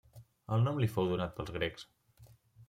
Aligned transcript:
El 0.55 0.63
nom 0.67 0.79
li 0.83 0.89
fou 0.95 1.11
donat 1.11 1.35
pels 1.41 1.53
grecs. 1.59 1.87